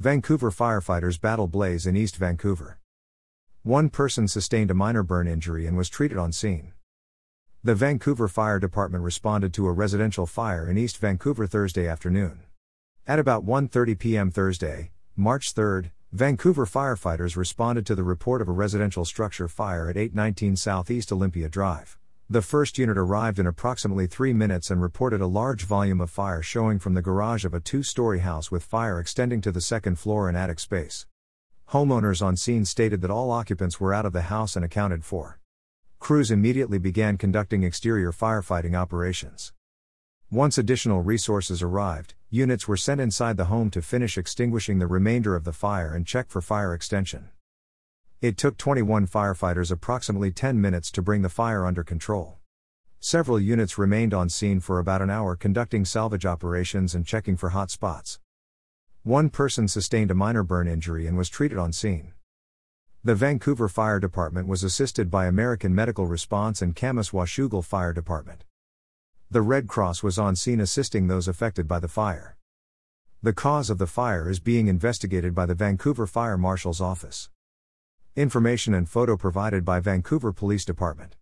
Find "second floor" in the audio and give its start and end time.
29.62-30.28